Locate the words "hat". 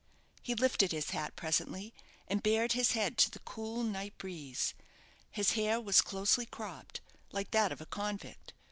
1.11-1.35